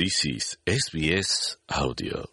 This 0.00 0.24
is 0.24 0.56
SBS 0.64 1.60
Audio. 1.68 2.24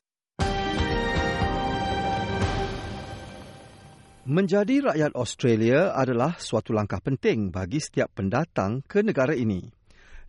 Menjadi 4.23 4.87
rakyat 4.87 5.11
Australia 5.11 5.91
adalah 5.91 6.39
suatu 6.39 6.71
langkah 6.71 7.03
penting 7.03 7.51
bagi 7.51 7.83
setiap 7.83 8.15
pendatang 8.15 8.87
ke 8.87 9.03
negara 9.03 9.35
ini. 9.35 9.67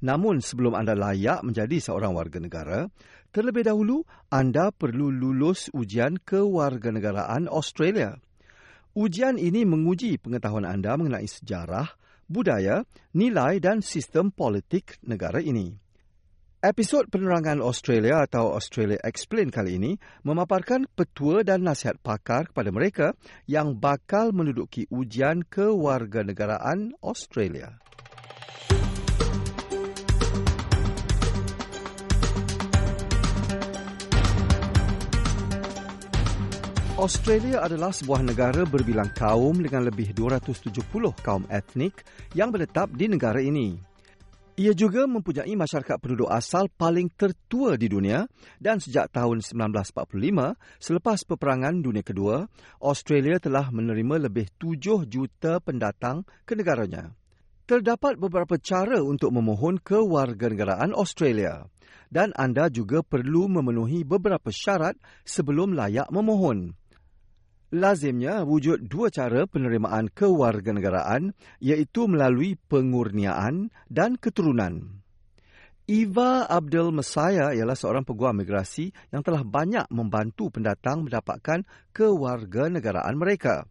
Namun 0.02 0.42
sebelum 0.42 0.74
anda 0.74 0.98
layak 0.98 1.46
menjadi 1.46 1.78
seorang 1.78 2.10
warga 2.10 2.42
negara, 2.42 2.90
terlebih 3.30 3.70
dahulu 3.70 4.02
anda 4.34 4.74
perlu 4.74 5.06
lulus 5.14 5.70
ujian 5.70 6.18
kewarganegaraan 6.18 7.46
Australia. 7.46 8.18
Ujian 8.98 9.38
ini 9.38 9.62
menguji 9.62 10.18
pengetahuan 10.18 10.66
anda 10.66 10.98
mengenai 10.98 11.30
sejarah, 11.30 11.86
budaya, 12.26 12.82
nilai 13.14 13.62
dan 13.62 13.78
sistem 13.78 14.34
politik 14.34 14.98
negara 15.06 15.38
ini. 15.38 15.78
Episod 16.58 17.06
penerangan 17.06 17.62
Australia 17.62 18.26
atau 18.26 18.50
Australia 18.50 18.98
Explain 19.06 19.46
kali 19.46 19.78
ini 19.78 19.94
memaparkan 20.26 20.90
petua 20.90 21.46
dan 21.46 21.62
nasihat 21.62 22.02
pakar 22.02 22.50
kepada 22.50 22.74
mereka 22.74 23.06
yang 23.46 23.78
bakal 23.78 24.34
menduduki 24.34 24.82
ujian 24.90 25.46
kewarganegaraan 25.46 26.98
Australia. 26.98 27.78
Australia 36.98 37.62
adalah 37.62 37.94
sebuah 37.94 38.26
negara 38.26 38.66
berbilang 38.66 39.14
kaum 39.14 39.62
dengan 39.62 39.86
lebih 39.86 40.10
270 40.10 40.74
kaum 41.22 41.46
etnik 41.46 42.02
yang 42.34 42.50
menetap 42.50 42.90
di 42.98 43.06
negara 43.06 43.38
ini. 43.38 43.87
Ia 44.58 44.74
juga 44.74 45.06
mempunyai 45.06 45.54
masyarakat 45.54 46.02
penduduk 46.02 46.26
asal 46.34 46.66
paling 46.66 47.14
tertua 47.14 47.78
di 47.78 47.86
dunia 47.86 48.26
dan 48.58 48.82
sejak 48.82 49.14
tahun 49.14 49.38
1945, 49.38 50.58
selepas 50.82 51.22
peperangan 51.22 51.78
dunia 51.78 52.02
kedua, 52.02 52.42
Australia 52.82 53.38
telah 53.38 53.70
menerima 53.70 54.26
lebih 54.26 54.50
7 54.58 55.06
juta 55.06 55.62
pendatang 55.62 56.26
ke 56.42 56.58
negaranya. 56.58 57.14
Terdapat 57.70 58.18
beberapa 58.18 58.58
cara 58.58 58.98
untuk 58.98 59.30
memohon 59.30 59.78
kewarganegaraan 59.78 60.90
Australia 60.90 61.62
dan 62.10 62.34
anda 62.34 62.66
juga 62.66 63.06
perlu 63.06 63.46
memenuhi 63.46 64.02
beberapa 64.02 64.50
syarat 64.50 64.98
sebelum 65.22 65.78
layak 65.78 66.10
memohon. 66.10 66.74
Lazimnya 67.68 68.48
wujud 68.48 68.88
dua 68.88 69.12
cara 69.12 69.44
penerimaan 69.44 70.08
kewarganegaraan 70.08 71.36
iaitu 71.60 72.08
melalui 72.08 72.56
pengurniaan 72.56 73.68
dan 73.92 74.16
keturunan. 74.16 75.04
Eva 75.88 76.48
Abdul 76.48 76.96
Messiah 76.96 77.52
ialah 77.52 77.76
seorang 77.76 78.08
peguam 78.08 78.40
migrasi 78.40 78.88
yang 79.12 79.20
telah 79.20 79.44
banyak 79.44 79.84
membantu 79.92 80.48
pendatang 80.48 81.04
mendapatkan 81.04 81.64
kewarganegaraan 81.92 83.16
mereka. 83.16 83.68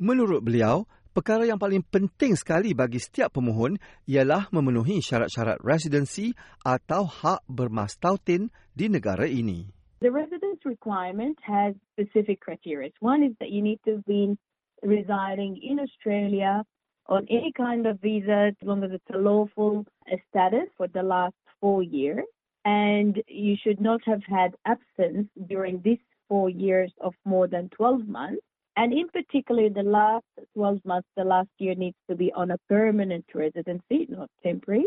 Menurut 0.00 0.44
beliau, 0.44 0.84
perkara 1.16 1.48
yang 1.48 1.60
paling 1.60 1.80
penting 1.84 2.36
sekali 2.36 2.76
bagi 2.76 3.00
setiap 3.00 3.36
pemohon 3.36 3.76
ialah 4.08 4.52
memenuhi 4.52 5.00
syarat-syarat 5.00 5.60
residensi 5.64 6.32
atau 6.64 7.08
hak 7.08 7.44
bermastautin 7.48 8.52
di 8.72 8.92
negara 8.92 9.24
ini. 9.24 9.79
The 10.00 10.10
residence 10.10 10.60
requirement 10.64 11.38
has 11.42 11.74
specific 11.92 12.40
criteria. 12.40 12.90
One 13.00 13.22
is 13.22 13.32
that 13.38 13.50
you 13.50 13.60
need 13.60 13.80
to 13.84 13.96
have 13.96 14.06
been 14.06 14.38
residing 14.82 15.60
in 15.62 15.78
Australia 15.78 16.64
on 17.06 17.26
any 17.28 17.52
kind 17.54 17.86
of 17.86 18.00
visa 18.00 18.48
as 18.48 18.54
long 18.62 18.82
as 18.82 18.92
it's 18.92 19.14
a 19.14 19.18
lawful 19.18 19.84
status 20.30 20.68
for 20.78 20.88
the 20.88 21.02
last 21.02 21.34
four 21.60 21.82
years. 21.82 22.24
And 22.64 23.22
you 23.28 23.56
should 23.62 23.78
not 23.78 24.00
have 24.06 24.22
had 24.24 24.54
absence 24.64 25.28
during 25.46 25.82
these 25.82 25.98
four 26.28 26.48
years 26.48 26.92
of 27.02 27.12
more 27.26 27.46
than 27.46 27.68
12 27.68 28.08
months. 28.08 28.40
And 28.76 28.94
in 28.94 29.08
particular, 29.08 29.68
the 29.68 29.82
last 29.82 30.24
12 30.54 30.78
months, 30.86 31.08
the 31.14 31.24
last 31.24 31.50
year 31.58 31.74
needs 31.74 31.96
to 32.08 32.16
be 32.16 32.32
on 32.32 32.52
a 32.52 32.58
permanent 32.70 33.26
residency, 33.34 34.06
not 34.08 34.30
temporary 34.42 34.86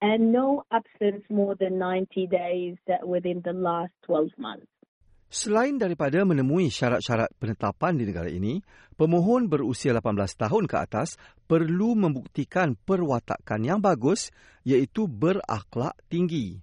and 0.00 0.32
no 0.32 0.64
absence 0.70 1.22
more 1.30 1.54
than 1.54 1.78
90 1.78 2.26
days 2.26 2.76
within 3.04 3.42
the 3.44 3.52
last 3.52 3.92
12 4.06 4.30
months. 4.38 4.66
Selain 5.34 5.74
daripada 5.74 6.22
menemui 6.22 6.70
syarat-syarat 6.70 7.34
penetapan 7.42 7.98
di 7.98 8.06
negara 8.06 8.30
ini, 8.30 8.62
pemohon 8.94 9.50
berusia 9.50 9.90
18 9.90 10.14
tahun 10.38 10.64
ke 10.70 10.76
atas 10.78 11.18
perlu 11.50 11.98
membuktikan 11.98 12.78
perwatakan 12.78 13.66
yang 13.66 13.82
bagus 13.82 14.30
iaitu 14.62 15.10
berakhlak 15.10 15.98
tinggi. 16.06 16.62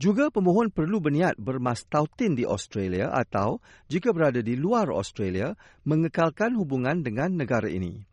Juga 0.00 0.32
pemohon 0.32 0.72
perlu 0.72 0.96
berniat 1.02 1.36
bermastautin 1.36 2.32
di 2.32 2.46
Australia 2.48 3.12
atau 3.12 3.60
jika 3.90 4.16
berada 4.16 4.40
di 4.40 4.56
luar 4.56 4.88
Australia 4.88 5.52
mengekalkan 5.84 6.56
hubungan 6.56 7.04
dengan 7.04 7.36
negara 7.36 7.68
ini. 7.68 8.09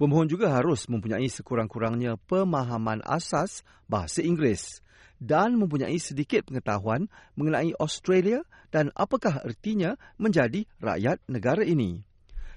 Pemohon 0.00 0.32
juga 0.32 0.48
harus 0.48 0.88
mempunyai 0.88 1.28
sekurang-kurangnya 1.28 2.16
pemahaman 2.24 3.04
asas 3.04 3.60
bahasa 3.84 4.24
Inggeris 4.24 4.80
dan 5.20 5.60
mempunyai 5.60 6.00
sedikit 6.00 6.48
pengetahuan 6.48 7.12
mengenai 7.36 7.76
Australia 7.76 8.40
dan 8.72 8.88
apakah 8.96 9.44
ertinya 9.44 10.00
menjadi 10.16 10.64
rakyat 10.80 11.20
negara 11.28 11.60
ini. 11.68 12.00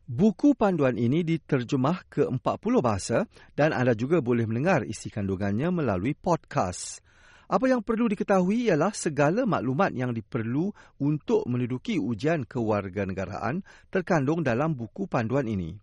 Buku 0.06 0.54
panduan 0.56 0.96
ini 0.96 1.28
diterjemah 1.28 2.08
ke 2.08 2.24
40 2.24 2.40
bahasa 2.80 3.28
dan 3.52 3.76
anda 3.76 3.92
juga 4.00 4.24
boleh 4.24 4.48
mendengar 4.48 4.88
isi 4.88 5.12
kandungannya 5.12 5.76
melalui 5.76 6.16
podcast. 6.16 7.04
Apa 7.46 7.70
yang 7.70 7.86
perlu 7.86 8.10
diketahui 8.10 8.70
ialah 8.70 8.90
segala 8.98 9.46
maklumat 9.46 9.94
yang 9.94 10.18
diperlu 10.18 10.74
untuk 10.98 11.46
menduduki 11.46 12.02
ujian 12.02 12.42
kewarganegaraan 12.42 13.62
terkandung 13.94 14.42
dalam 14.42 14.74
buku 14.74 15.06
panduan 15.06 15.46
ini. 15.46 15.78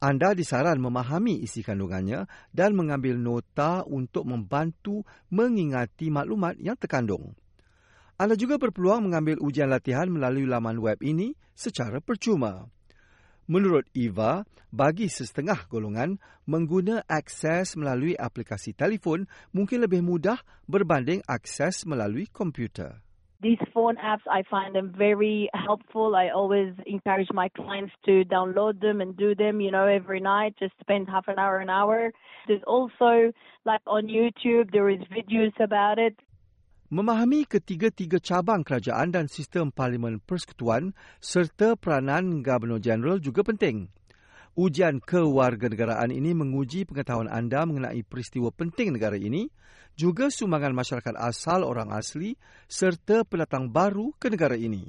Anda 0.00 0.32
disaran 0.32 0.80
memahami 0.80 1.44
isi 1.44 1.64
kandungannya 1.64 2.28
dan 2.52 2.76
mengambil 2.76 3.16
nota 3.16 3.84
untuk 3.84 4.28
membantu 4.28 5.04
mengingati 5.32 6.08
maklumat 6.08 6.60
yang 6.60 6.76
terkandung. 6.76 7.36
Anda 8.16 8.36
juga 8.38 8.60
berpeluang 8.60 9.10
mengambil 9.10 9.40
ujian 9.40 9.68
latihan 9.68 10.06
melalui 10.08 10.46
laman 10.46 10.78
web 10.80 11.00
ini 11.00 11.34
secara 11.52 12.00
percuma. 12.04 12.68
Menurut 13.44 13.84
Eva, 13.92 14.48
bagi 14.72 15.12
setengah 15.12 15.68
golongan, 15.68 16.16
mengguna 16.48 17.04
akses 17.04 17.76
melalui 17.76 18.16
aplikasi 18.16 18.72
telefon 18.72 19.28
mungkin 19.52 19.84
lebih 19.84 20.00
mudah 20.00 20.40
berbanding 20.64 21.20
akses 21.28 21.84
melalui 21.84 22.24
komputer. 22.32 23.04
These 23.44 23.60
phone 23.76 24.00
apps, 24.00 24.24
I 24.24 24.40
find 24.48 24.72
them 24.72 24.96
very 24.96 25.52
helpful. 25.52 26.16
I 26.16 26.32
always 26.32 26.72
encourage 26.88 27.28
my 27.36 27.52
clients 27.52 27.92
to 28.08 28.24
download 28.24 28.80
them 28.80 29.04
and 29.04 29.12
do 29.12 29.36
them, 29.36 29.60
you 29.60 29.68
know, 29.68 29.84
every 29.84 30.24
night. 30.24 30.56
Just 30.56 30.72
spend 30.80 31.12
half 31.12 31.28
an 31.28 31.36
hour, 31.36 31.60
an 31.60 31.68
hour. 31.68 32.08
There's 32.48 32.64
also, 32.64 33.36
like 33.68 33.84
on 33.84 34.08
YouTube, 34.08 34.72
there 34.72 34.88
is 34.88 35.04
videos 35.12 35.52
about 35.60 36.00
it. 36.00 36.16
Memahami 36.94 37.42
ketiga-tiga 37.42 38.22
cabang 38.22 38.62
kerajaan 38.62 39.10
dan 39.10 39.26
sistem 39.26 39.74
parlimen 39.74 40.22
persekutuan 40.22 40.94
serta 41.18 41.74
peranan 41.74 42.38
Gubernur 42.38 42.78
Jeneral 42.78 43.18
juga 43.18 43.42
penting. 43.42 43.90
Ujian 44.54 45.02
kewarganegaraan 45.02 46.14
ini 46.14 46.38
menguji 46.38 46.86
pengetahuan 46.86 47.26
anda 47.26 47.66
mengenai 47.66 48.06
peristiwa 48.06 48.54
penting 48.54 48.94
negara 48.94 49.18
ini, 49.18 49.50
juga 49.98 50.30
sumbangan 50.30 50.70
masyarakat 50.70 51.18
asal 51.18 51.66
orang 51.66 51.90
asli 51.90 52.38
serta 52.70 53.26
pendatang 53.26 53.74
baru 53.74 54.14
ke 54.14 54.30
negara 54.30 54.54
ini. 54.54 54.86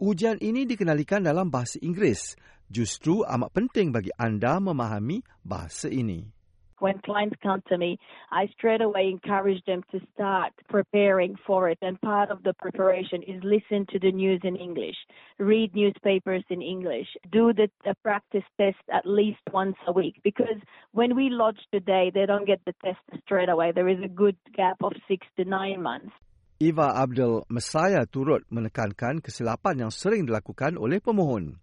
Ujian 0.00 0.40
ini 0.40 0.64
dikenalikan 0.64 1.28
dalam 1.28 1.52
bahasa 1.52 1.76
Inggeris, 1.84 2.40
justru 2.72 3.20
amat 3.28 3.52
penting 3.52 3.92
bagi 3.92 4.16
anda 4.16 4.56
memahami 4.64 5.20
bahasa 5.44 5.92
ini. 5.92 6.37
When 6.80 6.98
clients 7.04 7.36
come 7.42 7.62
to 7.68 7.78
me, 7.78 7.98
I 8.30 8.46
straight 8.56 8.80
away 8.80 9.08
encourage 9.08 9.64
them 9.64 9.82
to 9.92 10.00
start 10.14 10.52
preparing 10.68 11.36
for 11.46 11.68
it. 11.68 11.78
And 11.82 12.00
part 12.00 12.30
of 12.30 12.42
the 12.42 12.54
preparation 12.54 13.22
is 13.22 13.42
listen 13.42 13.86
to 13.90 13.98
the 13.98 14.12
news 14.12 14.40
in 14.44 14.56
English, 14.56 14.96
read 15.38 15.74
newspapers 15.74 16.44
in 16.50 16.62
English, 16.62 17.08
do 17.32 17.52
the, 17.52 17.68
practice 18.02 18.44
test 18.56 18.78
at 18.92 19.04
least 19.06 19.40
once 19.52 19.76
a 19.86 19.92
week. 19.92 20.20
Because 20.22 20.60
when 20.92 21.16
we 21.16 21.28
lodge 21.30 21.60
today, 21.72 22.10
they 22.14 22.26
don't 22.26 22.46
get 22.46 22.60
the 22.64 22.74
test 22.84 23.00
straight 23.24 23.48
away. 23.48 23.72
There 23.72 23.88
is 23.88 23.98
a 24.04 24.08
good 24.08 24.36
gap 24.54 24.76
of 24.82 24.92
six 25.08 25.26
to 25.36 25.44
nine 25.44 25.82
months. 25.82 26.12
Eva 26.58 26.90
Abdul 26.90 27.46
Messiah 27.46 28.02
turut 28.10 28.42
menekankan 28.50 29.22
kesilapan 29.22 29.86
yang 29.86 29.92
sering 29.94 30.26
dilakukan 30.26 30.74
oleh 30.74 30.98
pemohon. 30.98 31.54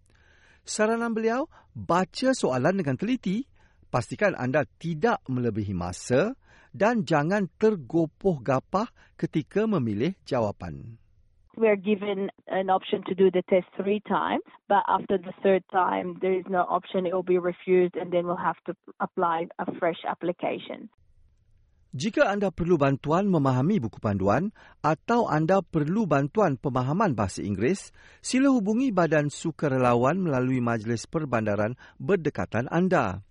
Saranan 0.64 1.12
beliau, 1.12 1.46
baca 1.76 2.32
soalan 2.32 2.80
dengan 2.80 2.96
teliti 2.96 3.44
pastikan 3.88 4.36
anda 4.36 4.64
tidak 4.78 5.22
melebihi 5.30 5.72
masa 5.72 6.34
dan 6.76 7.08
jangan 7.08 7.48
tergopoh 7.56 8.42
gapah 8.44 8.92
ketika 9.16 9.64
memilih 9.64 10.12
jawapan. 10.28 11.00
We 11.56 11.72
are 11.72 11.80
given 11.80 12.28
an 12.52 12.68
option 12.68 13.00
to 13.08 13.16
do 13.16 13.32
the 13.32 13.40
test 13.48 13.64
three 13.80 14.04
times, 14.04 14.44
but 14.68 14.84
after 14.84 15.16
the 15.16 15.32
third 15.40 15.64
time, 15.72 16.20
there 16.20 16.36
is 16.36 16.44
no 16.52 16.68
option. 16.68 17.08
It 17.08 17.16
will 17.16 17.24
be 17.24 17.40
refused, 17.40 17.96
and 17.96 18.12
then 18.12 18.28
we'll 18.28 18.36
have 18.36 18.60
to 18.68 18.76
apply 19.00 19.48
a 19.56 19.64
fresh 19.80 20.04
application. 20.04 20.92
Jika 21.96 22.28
anda 22.28 22.52
perlu 22.52 22.76
bantuan 22.76 23.24
memahami 23.24 23.80
buku 23.80 24.04
panduan 24.04 24.52
atau 24.84 25.32
anda 25.32 25.64
perlu 25.64 26.04
bantuan 26.04 26.60
pemahaman 26.60 27.16
bahasa 27.16 27.40
Inggeris, 27.40 27.88
sila 28.20 28.52
hubungi 28.52 28.92
Badan 28.92 29.32
Sukarelawan 29.32 30.20
melalui 30.20 30.60
Majlis 30.60 31.08
Perbandaran 31.08 31.72
berdekatan 31.96 32.68
anda. 32.68 33.24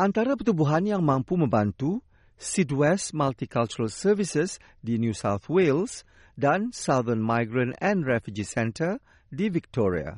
Antara 0.00 0.32
pertubuhan 0.32 0.88
yang 0.88 1.04
mampu 1.04 1.36
membantu 1.36 2.00
Sidwest 2.40 3.12
Multicultural 3.12 3.92
Services 3.92 4.56
di 4.80 4.96
New 4.96 5.12
South 5.12 5.44
Wales 5.52 6.08
dan 6.40 6.72
Southern 6.72 7.20
Migrant 7.20 7.76
and 7.84 8.08
Refugee 8.08 8.48
Centre 8.48 9.04
di 9.28 9.52
Victoria. 9.52 10.16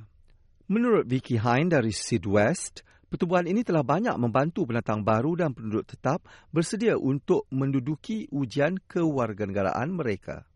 Menurut 0.71 1.11
Vicky 1.11 1.35
Hine 1.35 1.67
dari 1.67 1.91
Sidwest, 1.91 2.87
pertubuhan 3.11 3.51
ini 3.51 3.67
telah 3.67 3.83
banyak 3.83 4.15
membantu 4.23 4.71
pendatang 4.71 5.03
baru 5.03 5.35
dan 5.35 5.51
penduduk 5.51 5.91
tetap 5.91 6.31
bersedia 6.55 6.95
untuk 6.95 7.51
menduduki 7.51 8.31
ujian 8.31 8.79
kewarganegaraan 8.87 9.91
mereka. 9.91 10.47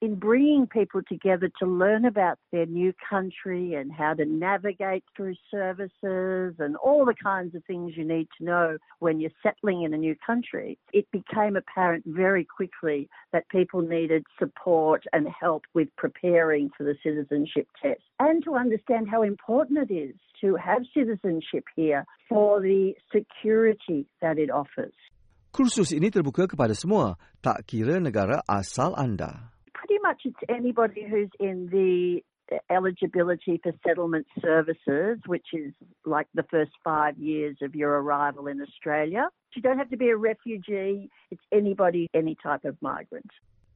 In 0.00 0.14
bringing 0.14 0.66
people 0.66 1.00
together 1.08 1.50
to 1.58 1.66
learn 1.66 2.04
about 2.04 2.38
their 2.52 2.66
new 2.66 2.92
country 3.08 3.74
and 3.74 3.92
how 3.92 4.14
to 4.14 4.24
navigate 4.24 5.04
through 5.16 5.34
services 5.50 6.54
and 6.58 6.76
all 6.76 7.04
the 7.04 7.14
kinds 7.14 7.54
of 7.54 7.64
things 7.64 7.94
you 7.96 8.04
need 8.04 8.28
to 8.38 8.44
know 8.44 8.78
when 9.00 9.20
you're 9.20 9.30
settling 9.42 9.82
in 9.82 9.92
a 9.92 9.96
new 9.96 10.14
country, 10.24 10.78
it 10.92 11.06
became 11.10 11.56
apparent 11.56 12.04
very 12.06 12.44
quickly 12.44 13.08
that 13.32 13.48
people 13.48 13.82
needed 13.82 14.24
support 14.38 15.02
and 15.12 15.26
help 15.28 15.64
with 15.74 15.88
preparing 15.96 16.70
for 16.76 16.84
the 16.84 16.94
citizenship 17.02 17.66
test 17.82 18.00
and 18.20 18.44
to 18.44 18.54
understand 18.54 19.08
how 19.10 19.22
important 19.22 19.90
it 19.90 19.92
is 19.92 20.14
to 20.40 20.54
have 20.54 20.82
citizenship 20.94 21.64
here 21.74 22.04
for 22.28 22.60
the 22.60 22.94
security 23.12 24.06
that 24.22 24.38
it 24.38 24.50
offers. 24.50 24.94
Kursus 25.50 25.90
ini 25.90 26.12
terbuka 26.12 26.46
kepada 26.46 26.76
semua, 26.76 27.16
tak 27.42 27.66
kira 27.66 27.98
negara 27.98 28.44
asal 28.46 28.94
anda. 28.94 29.57
Much 30.02 30.22
it's 30.24 30.42
anybody 30.48 31.04
who's 31.08 31.30
in 31.38 31.68
the 31.70 32.22
eligibility 32.70 33.60
for 33.62 33.72
settlement 33.86 34.26
services, 34.40 35.18
which 35.26 35.46
is 35.52 35.72
like 36.04 36.26
the 36.34 36.44
first 36.50 36.72
five 36.82 37.18
years 37.18 37.56
of 37.62 37.74
your 37.74 38.00
arrival 38.00 38.46
in 38.46 38.60
Australia. 38.62 39.28
You 39.54 39.62
don't 39.62 39.78
have 39.78 39.90
to 39.90 39.96
be 39.96 40.08
a 40.08 40.16
refugee, 40.16 41.10
it's 41.30 41.42
anybody, 41.52 42.08
any 42.14 42.36
type 42.40 42.64
of 42.64 42.76
migrant. 42.80 43.28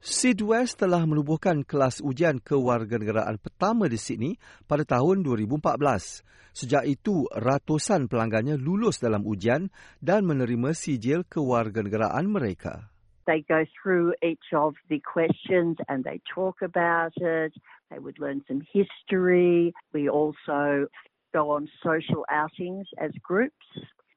Sidwest 0.02 0.82
telah 0.82 1.06
menubuhkan 1.06 1.62
kelas 1.62 2.02
ujian 2.02 2.42
kewarganegaraan 2.42 3.38
pertama 3.38 3.86
di 3.86 3.94
Sydney 3.94 4.34
pada 4.66 4.82
tahun 4.82 5.22
2014. 5.22 6.26
Sejak 6.50 6.84
itu, 6.90 7.30
ratusan 7.30 8.10
pelanggannya 8.10 8.58
lulus 8.58 8.98
dalam 8.98 9.22
ujian 9.22 9.70
dan 10.02 10.26
menerima 10.26 10.74
sijil 10.74 11.22
kewarganegaraan 11.24 12.26
mereka. 12.26 12.92
They 13.26 13.44
go 13.48 13.64
through 13.80 14.14
each 14.22 14.52
of 14.52 14.74
the 14.88 15.00
questions 15.00 15.76
and 15.88 16.02
they 16.04 16.20
talk 16.34 16.62
about 16.62 17.12
it. 17.16 17.52
They 17.90 17.98
would 17.98 18.19
learn 18.19 18.42
some 18.48 18.62
history. 18.72 19.72
We 19.93 20.08
also 20.08 20.86
go 21.32 21.50
on 21.50 21.69
social 21.82 22.24
outings 22.31 22.86
as 22.98 23.10
groups, 23.22 23.55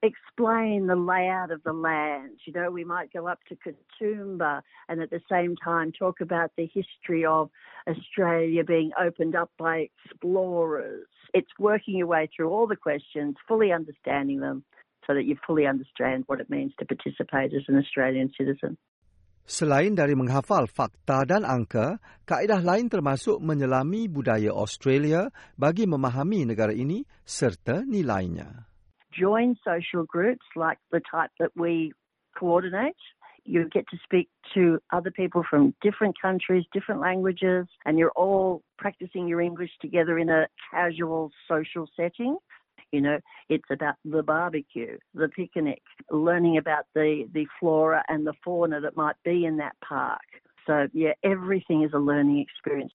explain 0.03 0.87
the 0.87 0.95
layout 0.95 1.51
of 1.51 1.63
the 1.63 1.73
land. 1.73 2.39
You 2.45 2.53
know, 2.53 2.69
we 2.71 2.83
might 2.83 3.13
go 3.13 3.27
up 3.27 3.39
to 3.49 3.55
Katoomba 3.55 4.61
and 4.89 5.01
at 5.01 5.09
the 5.09 5.21
same 5.29 5.55
time 5.63 5.91
talk 5.91 6.21
about 6.21 6.51
the 6.57 6.69
history 6.73 7.25
of 7.25 7.49
Australia 7.87 8.63
being 8.63 8.91
opened 8.99 9.35
up 9.35 9.51
by 9.57 9.87
explorers. 10.05 11.07
It's 11.33 11.51
working 11.59 11.97
your 11.97 12.07
way 12.07 12.29
through 12.35 12.49
all 12.49 12.67
the 12.67 12.75
questions, 12.75 13.35
fully 13.47 13.71
understanding 13.71 14.39
them 14.39 14.63
so 15.07 15.13
that 15.13 15.25
you 15.25 15.37
fully 15.45 15.67
understand 15.67 16.23
what 16.27 16.39
it 16.39 16.49
means 16.49 16.73
to 16.79 16.85
participate 16.85 17.53
as 17.53 17.63
an 17.67 17.77
Australian 17.77 18.31
citizen. 18.37 18.77
Selain 19.45 19.93
dari 19.93 20.17
menghafal 20.17 20.65
fakta 20.65 21.21
dan 21.21 21.45
angka, 21.45 22.01
kaedah 22.25 22.65
lain 22.65 22.89
termasuk 22.89 23.37
menyelami 23.37 24.09
budaya 24.09 24.49
Australia 24.49 25.29
bagi 25.53 25.85
memahami 25.85 26.49
negara 26.49 26.73
ini 26.73 27.05
serta 27.21 27.85
nilainya. 27.85 28.65
Join 29.13 29.53
social 29.61 30.09
groups 30.09 30.43
like 30.57 30.81
the 30.89 30.97
type 31.05 31.29
that 31.37 31.53
we 31.53 31.93
coordinate. 32.33 32.97
You 33.45 33.69
get 33.69 33.85
to 33.93 34.01
speak 34.01 34.33
to 34.57 34.81
other 34.89 35.13
people 35.13 35.45
from 35.45 35.77
different 35.77 36.17
countries, 36.17 36.65
different 36.73 36.97
languages, 36.97 37.69
and 37.85 38.01
you're 38.01 38.17
all 38.17 38.65
practicing 38.81 39.29
your 39.29 39.45
English 39.45 39.69
together 39.77 40.17
in 40.17 40.33
a 40.33 40.49
casual 40.73 41.29
social 41.45 41.85
setting. 41.93 42.41
You 42.91 43.01
know, 43.01 43.19
it's 43.49 43.69
about 43.71 43.95
the 44.05 44.23
barbecue, 44.23 44.97
the 45.13 45.27
picnic, 45.29 45.81
learning 46.09 46.57
about 46.57 46.85
the, 46.93 47.27
the 47.33 47.45
flora 47.59 48.03
and 48.07 48.25
the 48.25 48.33
fauna 48.43 48.81
that 48.81 48.95
might 48.95 49.15
be 49.23 49.45
in 49.45 49.57
that 49.57 49.75
park. 49.87 50.21
So, 50.67 50.87
yeah, 50.93 51.13
everything 51.23 51.83
is 51.83 51.91
a 51.93 51.99
learning 51.99 52.39
experience. 52.39 52.93